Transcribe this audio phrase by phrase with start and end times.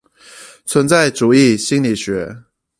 [0.65, 2.35] 存在主義心理學